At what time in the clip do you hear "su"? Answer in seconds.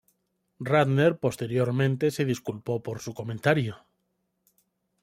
3.01-3.13